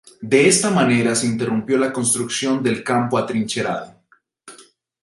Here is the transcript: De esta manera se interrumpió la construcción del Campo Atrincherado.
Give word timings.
De 0.21 0.47
esta 0.49 0.71
manera 0.71 1.13
se 1.13 1.27
interrumpió 1.27 1.77
la 1.77 1.93
construcción 1.93 2.63
del 2.63 2.83
Campo 2.83 3.19
Atrincherado. 3.19 3.95